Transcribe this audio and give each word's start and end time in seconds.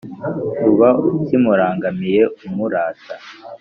uba 0.69 0.89
ukimurangamiye 1.17 2.21
umurata 2.47 3.13